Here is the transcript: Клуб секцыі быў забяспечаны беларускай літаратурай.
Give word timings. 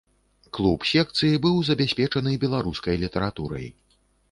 Клуб 0.57 0.87
секцыі 0.91 1.41
быў 1.43 1.59
забяспечаны 1.69 2.31
беларускай 2.47 3.01
літаратурай. 3.05 3.71